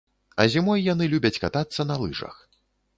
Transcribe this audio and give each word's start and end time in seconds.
А 0.41 0.47
зімой 0.53 0.81
яны 0.93 1.09
любяць 1.13 1.41
катацца 1.47 1.81
на 1.95 2.03
лыжах. 2.05 2.35